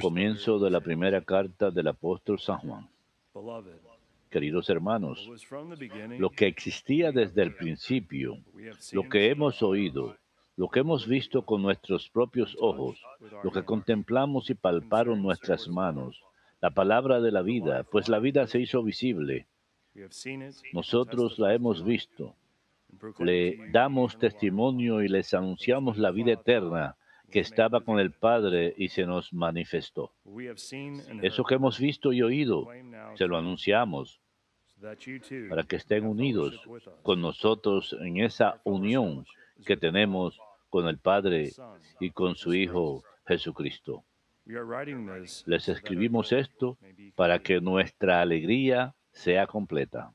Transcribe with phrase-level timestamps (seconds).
[0.00, 2.88] Comienzo de la primera carta del apóstol San Juan.
[3.34, 3.74] beloved.
[4.30, 5.28] Queridos hermanos,
[6.18, 8.38] lo que existía desde el principio,
[8.92, 10.16] lo que hemos oído,
[10.56, 13.02] lo que hemos visto con nuestros propios ojos,
[13.44, 16.22] lo que contemplamos y palparon nuestras manos,
[16.62, 19.46] la palabra de la vida, pues la vida se hizo visible.
[20.72, 22.34] Nosotros la hemos visto.
[23.18, 26.96] Le damos testimonio y les anunciamos la vida eterna
[27.32, 30.12] que estaba con el Padre y se nos manifestó.
[31.22, 32.68] Eso que hemos visto y oído,
[33.16, 34.20] se lo anunciamos
[35.48, 36.60] para que estén unidos
[37.02, 39.24] con nosotros en esa unión
[39.64, 41.50] que tenemos con el Padre
[42.00, 44.04] y con su Hijo Jesucristo.
[45.46, 46.78] Les escribimos esto
[47.14, 50.12] para que nuestra alegría sea completa.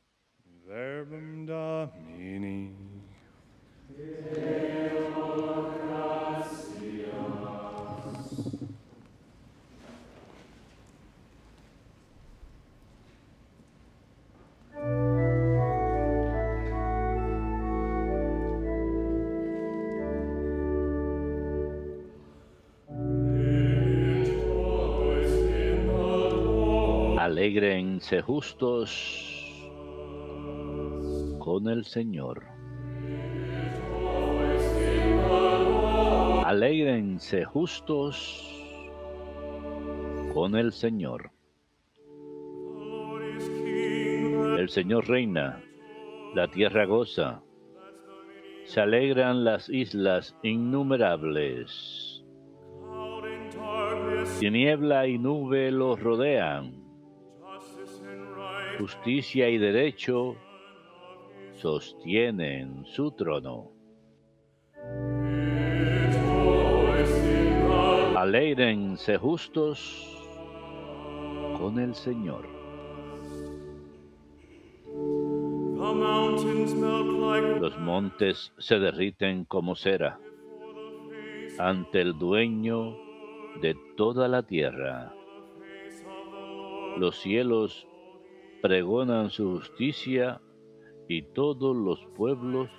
[27.48, 28.92] Alégrense justos
[31.40, 32.44] con el Señor.
[36.44, 38.54] Alégrense justos
[40.34, 41.32] con el Señor.
[44.60, 45.64] El Señor reina,
[46.36, 47.42] la tierra goza,
[48.66, 52.26] se alegran las islas innumerables.
[54.42, 56.87] Tiniebla y nube los rodean.
[58.78, 60.36] Justicia y derecho
[61.54, 63.72] sostienen su trono.
[68.16, 70.30] Alégrense justos
[71.58, 72.48] con el Señor.
[77.60, 80.20] Los montes se derriten como cera
[81.58, 82.96] ante el dueño
[83.62, 85.14] de toda la tierra.
[86.98, 87.88] Los cielos
[88.62, 90.42] pregonan su justicia
[91.08, 92.70] y todos los pueblos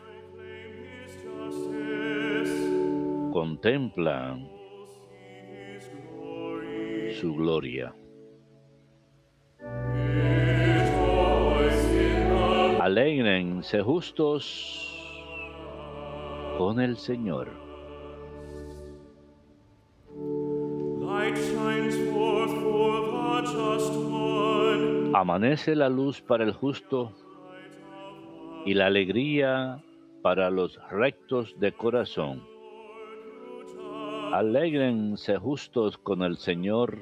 [3.33, 4.49] contemplan
[7.21, 7.95] su gloria.
[12.81, 14.85] Alégrense justos
[16.57, 17.68] con el Señor.
[25.21, 27.13] Amanece la luz para el justo
[28.65, 29.83] y la alegría
[30.23, 32.47] para los rectos de corazón.
[34.33, 37.01] Alégrense justos con el Señor.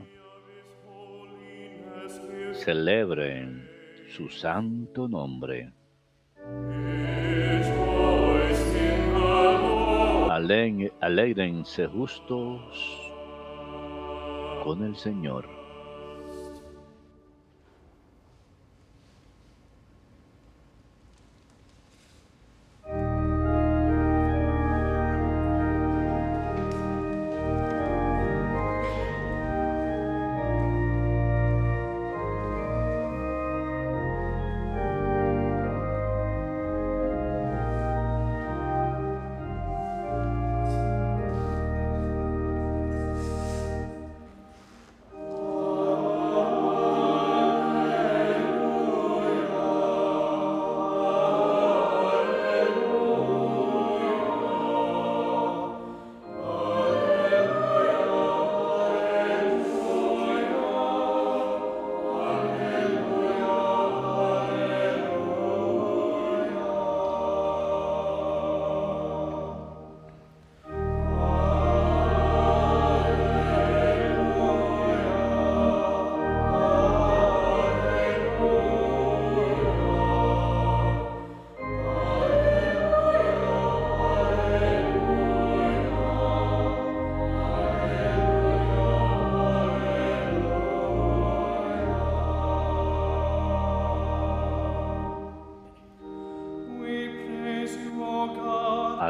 [2.53, 3.69] Celebren
[4.09, 5.75] su santo nombre.
[11.03, 13.13] Alégrense justos
[14.65, 15.56] con el Señor.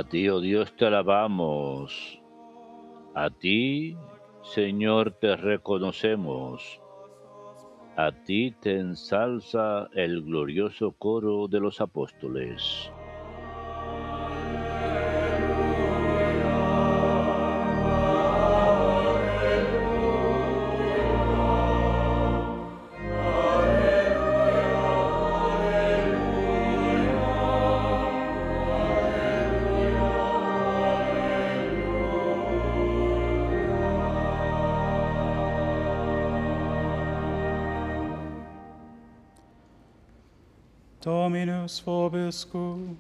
[0.08, 2.20] Ti, oh Dios, te alabamos.
[3.14, 3.97] A ti,
[4.43, 6.81] Señor, te reconocemos.
[7.97, 12.91] A ti te ensalza el glorioso coro de los apóstoles.
[41.37, 42.97] Dominus vobiscum.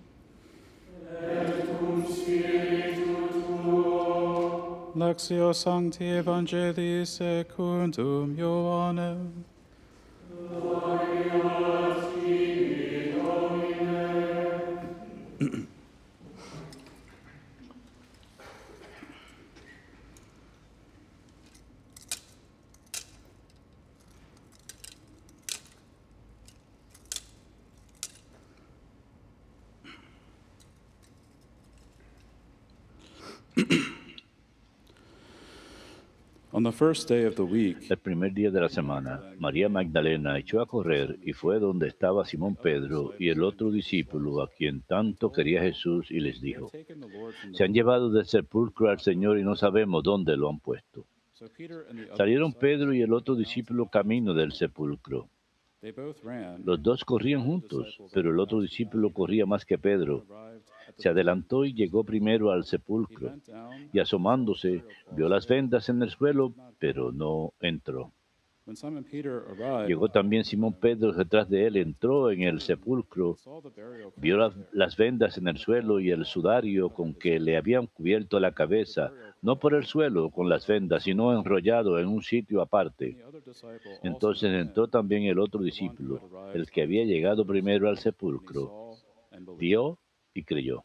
[1.22, 3.28] Et cum spiritu
[3.62, 4.92] tuo.
[4.94, 9.44] Lectio Sancti Evangelii secundum Ioannem.
[10.50, 11.75] Gloria
[37.90, 42.24] El primer día de la semana, María Magdalena echó a correr y fue donde estaba
[42.24, 46.70] Simón Pedro y el otro discípulo a quien tanto quería Jesús y les dijo,
[47.52, 51.06] se han llevado del sepulcro al Señor y no sabemos dónde lo han puesto.
[52.16, 55.28] Salieron Pedro y el otro discípulo camino del sepulcro.
[56.64, 60.24] Los dos corrían juntos, pero el otro discípulo corría más que Pedro.
[60.96, 63.34] Se adelantó y llegó primero al sepulcro,
[63.92, 68.12] y asomándose vio las vendas en el suelo, pero no entró.
[69.86, 73.36] Llegó también Simón Pedro detrás de él, entró en el sepulcro,
[74.16, 78.52] vio las, vendas en el suelo y el sudario con que le habían cubierto la
[78.52, 83.16] cabeza, no por el suelo con las vendas, sino enrollado en un sitio aparte.
[84.02, 88.96] Entonces entró también el otro discípulo, el que había llegado primero al sepulcro,
[89.58, 90.00] vio
[90.36, 90.84] y creyó.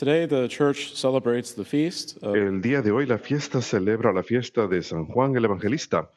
[0.00, 4.22] Today, the church celebrates the feast of El día de hoy la fiesta celebra la
[4.22, 6.10] fiesta de San Juan el Evangelista,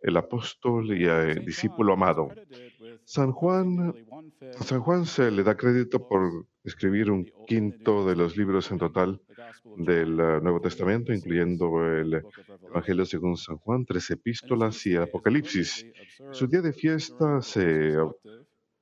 [0.00, 1.08] el apóstol y
[1.44, 2.28] discípulo amado.
[3.04, 3.92] San Juan,
[4.56, 8.78] a San Juan se le da crédito por escribir un quinto de los libros en
[8.78, 9.20] total
[9.76, 12.22] del eh, Nuevo Testamento, incluyendo el.
[12.70, 15.84] Evangelio según San Juan, tres epístolas y el Apocalipsis.
[16.30, 17.96] Su día de fiesta se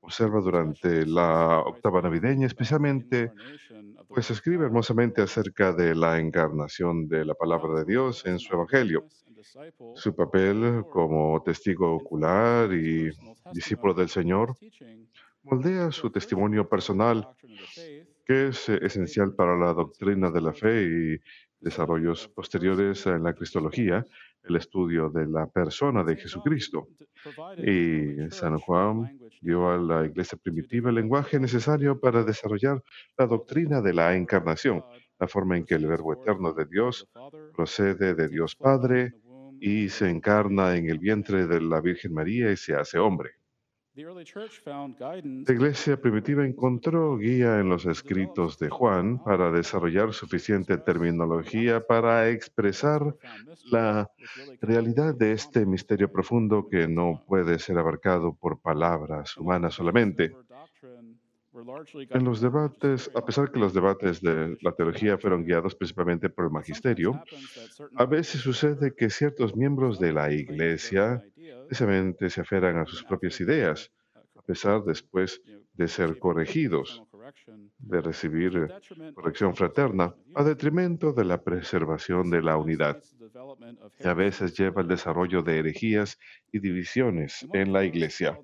[0.01, 3.33] observa durante la octava navideña, especialmente
[4.09, 9.07] pues escribe hermosamente acerca de la encarnación de la palabra de Dios en su Evangelio.
[9.95, 13.11] Su papel como testigo ocular y
[13.53, 14.55] discípulo del Señor
[15.43, 17.29] moldea su testimonio personal,
[18.25, 21.21] que es esencial para la doctrina de la fe y
[21.61, 24.07] desarrollos posteriores en la cristología,
[24.45, 26.89] el estudio de la persona de Jesucristo.
[27.59, 32.83] Y San Juan dio a la iglesia primitiva el lenguaje necesario para desarrollar
[33.17, 34.85] la doctrina de la encarnación,
[35.19, 37.09] la forma en que el Verbo eterno de Dios
[37.55, 39.15] procede de Dios Padre
[39.61, 43.31] y se encarna en el vientre de la Virgen María y se hace hombre.
[43.97, 52.29] La iglesia primitiva encontró guía en los escritos de Juan para desarrollar suficiente terminología para
[52.29, 53.15] expresar
[53.71, 54.11] la
[54.61, 60.35] realidad de este misterio profundo que no puede ser abarcado por palabras humanas solamente.
[62.11, 66.47] En los debates, a pesar que los debates de la teología fueron guiados principalmente por
[66.47, 67.23] el magisterio,
[67.95, 71.23] a veces sucede que ciertos miembros de la iglesia
[71.75, 77.03] precisamente se aferran a sus propias ideas, a pesar después de ser corregidos,
[77.79, 78.73] de recibir
[79.13, 83.03] corrección fraterna, a detrimento de la preservación de la unidad.
[83.99, 86.17] Y a veces lleva al desarrollo de herejías
[86.53, 88.39] y divisiones en la iglesia.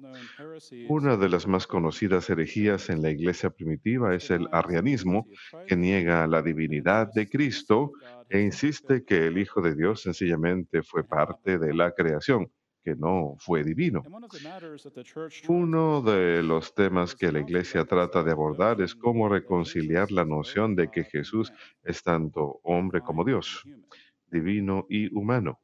[0.88, 5.28] Una de las más conocidas herejías en la iglesia primitiva es el arrianismo,
[5.68, 7.92] que niega la divinidad de Cristo
[8.28, 12.50] e insiste que el Hijo de Dios sencillamente fue parte de la creación,
[12.82, 14.02] que no fue divino.
[15.48, 20.74] Uno de los temas que la Iglesia trata de abordar es cómo reconciliar la noción
[20.74, 23.62] de que Jesús es tanto hombre como Dios,
[24.30, 25.60] divino y humano.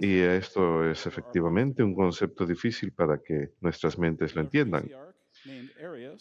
[0.00, 4.88] Y esto es efectivamente un concepto difícil para que nuestras mentes lo entiendan.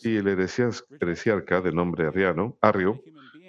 [0.04, 3.04] Y el heresiarca de nombre Ariano, Arrio,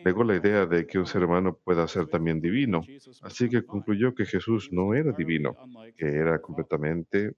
[0.05, 2.83] negó la idea de que un ser humano pueda ser también divino,
[3.23, 5.55] así que concluyó que Jesús no era divino,
[5.97, 7.35] que era completamente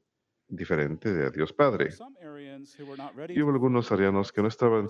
[0.48, 1.90] diferente de Dios Padre.
[3.28, 4.88] Y hubo algunos arianos que no estaban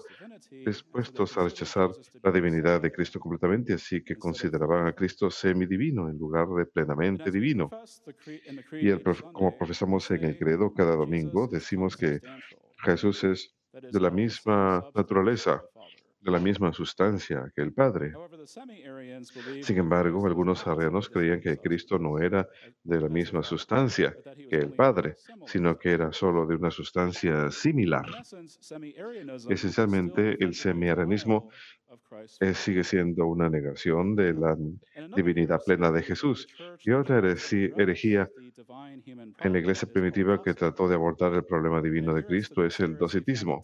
[0.51, 1.91] dispuestos a rechazar
[2.23, 7.31] la divinidad de Cristo completamente, así que consideraban a Cristo semidivino en lugar de plenamente
[7.31, 7.71] divino.
[8.73, 8.93] Y
[9.33, 12.21] como profesamos en el credo cada domingo, decimos que
[12.85, 15.63] Jesús es de la misma naturaleza,
[16.25, 18.15] de la misma sustancia que el Padre.
[19.61, 22.49] Sin embargo, algunos arrianos creían que Cristo no era
[22.83, 24.17] de la misma sustancia
[24.49, 25.17] que el Padre,
[25.47, 28.07] sino que era solo de una sustancia similar.
[29.51, 31.51] Esencialmente, el semiarianismo
[32.55, 34.57] sigue siendo una negación de la
[35.17, 36.47] divinidad plena de Jesús.
[36.85, 38.29] Y otra herejía
[39.41, 42.97] en la iglesia primitiva que trató de abordar el problema divino de Cristo es el
[42.97, 43.63] docetismo.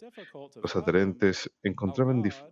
[0.63, 2.45] Los adherentes encontraban dif-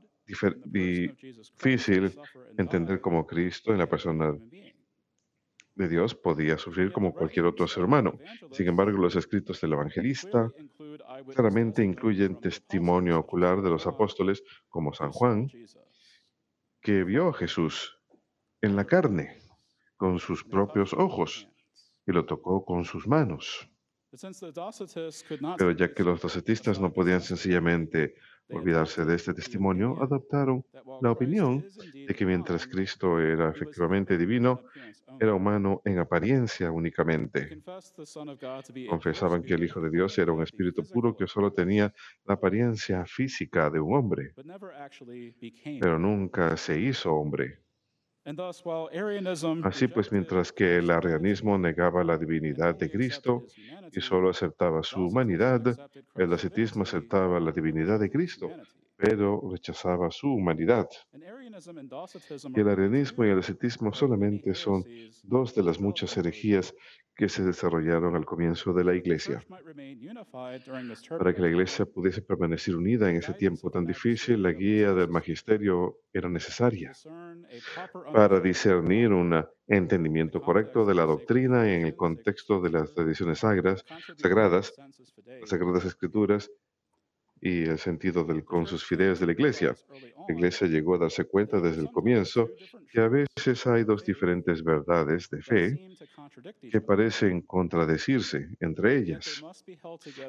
[0.64, 2.18] difícil
[2.56, 4.35] entender cómo Cristo en la persona
[5.78, 8.18] de Dios podía sufrir como cualquier otro ser humano.
[8.50, 10.50] Sin embargo, los escritos del evangelista
[11.35, 15.49] claramente incluyen testimonio ocular de los apóstoles como San Juan,
[16.82, 17.97] que vio a Jesús
[18.61, 19.38] en la carne,
[19.97, 21.49] con sus propios ojos,
[22.04, 23.70] y lo tocó con sus manos.
[25.58, 28.14] Pero ya que los docetistas no podían sencillamente
[28.50, 30.64] olvidarse de este testimonio, adoptaron
[31.00, 31.64] la opinión
[32.07, 34.64] de que mientras Cristo era efectivamente divino,
[35.19, 37.62] era humano en apariencia únicamente.
[38.88, 41.93] Confesaban que el Hijo de Dios era un espíritu puro que solo tenía
[42.25, 44.33] la apariencia física de un hombre,
[45.81, 47.61] pero nunca se hizo hombre.
[49.64, 53.44] Así pues, mientras que el arrianismo negaba la divinidad de Cristo
[53.92, 55.62] y solo aceptaba su humanidad,
[56.14, 58.50] el ascetismo aceptaba la divinidad de Cristo,
[58.99, 60.88] pero rechazaba su humanidad.
[62.55, 64.83] Y el arianismo y el ascetismo solamente son
[65.23, 66.75] dos de las muchas herejías
[67.14, 69.40] que se desarrollaron al comienzo de la Iglesia.
[71.19, 75.09] Para que la Iglesia pudiese permanecer unida en ese tiempo tan difícil, la guía del
[75.09, 76.93] magisterio era necesaria
[78.12, 83.85] para discernir un entendimiento correcto de la doctrina en el contexto de las tradiciones sagras-
[84.17, 84.73] sagradas,
[85.40, 86.50] las sagradas escrituras
[87.40, 89.75] y el sentido del consus fideis de la Iglesia.
[90.28, 92.49] La Iglesia llegó a darse cuenta desde el comienzo
[92.90, 95.78] que a veces hay dos diferentes verdades de fe
[96.71, 99.42] que parecen contradecirse entre ellas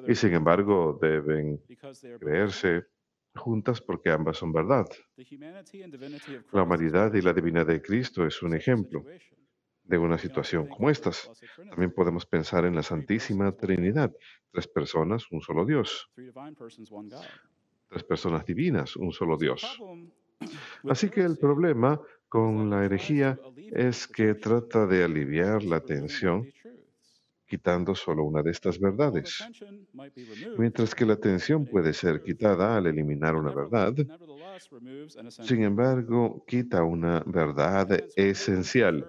[0.08, 1.62] y sin embargo deben
[2.20, 2.86] creerse
[3.36, 4.88] juntas porque ambas son verdad.
[6.52, 9.06] La humanidad y la divinidad de Cristo es un ejemplo
[9.90, 11.30] de una situación como estas.
[11.70, 14.14] También podemos pensar en la Santísima Trinidad,
[14.52, 16.10] tres personas, un solo Dios,
[17.90, 19.80] tres personas divinas, un solo Dios.
[20.88, 23.40] Así que el problema con la herejía
[23.72, 26.48] es que trata de aliviar la tensión
[27.50, 29.44] quitando solo una de estas verdades.
[30.58, 33.94] Mientras que la tensión puede ser quitada al eliminar una verdad,
[35.30, 39.06] sin embargo, quita una verdad esencial.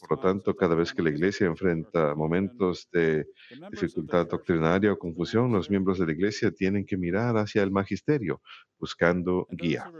[0.00, 3.26] Por lo tanto, cada vez que la Iglesia enfrenta momentos de
[3.70, 8.40] dificultad doctrinaria o confusión, los miembros de la Iglesia tienen que mirar hacia el magisterio,
[8.78, 9.90] buscando guía.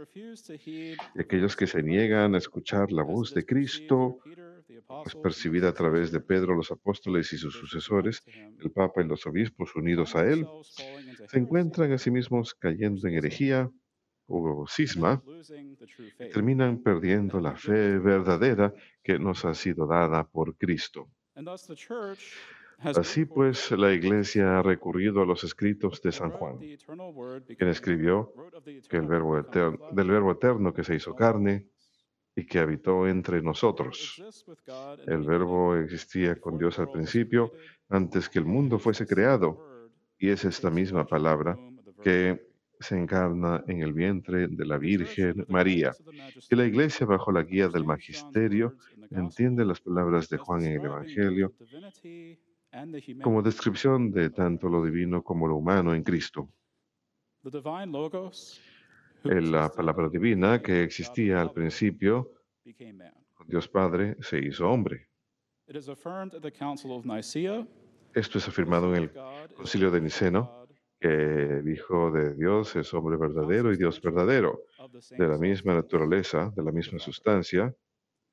[0.65, 4.19] Y aquellos que se niegan a escuchar la voz de Cristo,
[4.87, 9.25] pues percibida a través de Pedro, los apóstoles y sus sucesores, el Papa y los
[9.25, 10.47] obispos unidos a él,
[11.27, 13.69] se encuentran a sí mismos cayendo en herejía
[14.27, 15.23] o cisma,
[16.19, 21.09] y terminan perdiendo la fe verdadera que nos ha sido dada por Cristo.
[22.79, 28.33] Así pues, la Iglesia ha recurrido a los escritos de San Juan, quien escribió
[28.89, 31.67] que el verbo eterno, del Verbo eterno que se hizo carne
[32.37, 34.21] y que habitó entre nosotros.
[35.07, 37.51] El Verbo existía con Dios al principio,
[37.89, 39.89] antes que el mundo fuese creado,
[40.19, 41.57] y es esta misma palabra
[42.03, 42.47] que
[42.79, 45.93] se encarna en el vientre de la Virgen María.
[46.51, 48.75] Y la Iglesia, bajo la guía del Magisterio,
[49.09, 51.53] entiende las palabras de Juan en el Evangelio
[53.23, 56.47] como descripción de tanto lo divino como lo humano en Cristo.
[59.29, 62.31] En la palabra divina que existía al principio,
[63.45, 65.09] Dios Padre se hizo hombre.
[68.13, 69.11] Esto es afirmado en el
[69.55, 70.67] Concilio de Niceno,
[70.99, 74.63] que el Hijo de Dios es hombre verdadero y Dios verdadero,
[75.11, 77.75] de la misma naturaleza, de la misma sustancia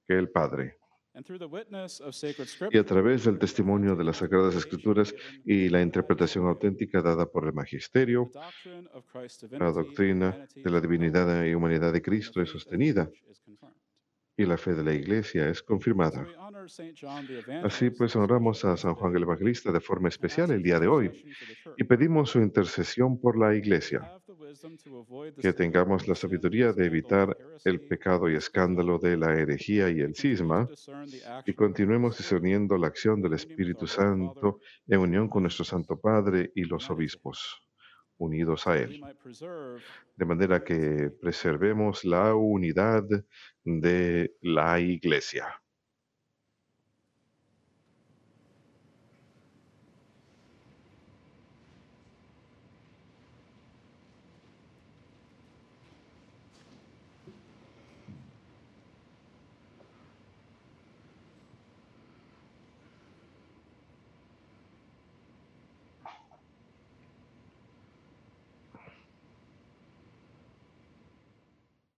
[0.07, 0.79] que el Padre.
[2.73, 7.47] Y a través del testimonio de las Sagradas Escrituras y la interpretación auténtica dada por
[7.47, 8.31] el Magisterio,
[9.51, 13.09] la doctrina de la divinidad y humanidad de Cristo es sostenida.
[14.37, 16.27] y la fe de la Iglesia es confirmada.
[17.63, 21.25] Así pues, honramos a San Juan el Evangelista de forma especial el día de hoy
[21.77, 24.21] y pedimos su intercesión por la Iglesia,
[25.41, 30.15] que tengamos la sabiduría de evitar el pecado y escándalo de la herejía y el
[30.15, 30.69] cisma
[31.47, 36.65] y continuemos discerniendo la acción del Espíritu Santo en unión con nuestro Santo Padre y
[36.65, 37.61] los obispos.
[38.17, 39.03] unidos a Él,
[40.17, 43.03] de manera que preservemos la unidad
[43.65, 45.64] de la Iglesia.